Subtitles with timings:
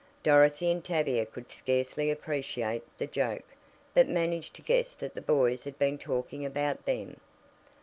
[0.23, 3.45] Dorothy and Tavia could scarcely appreciate the joke,
[3.93, 7.17] but managed to guess that the boys had been talking about them.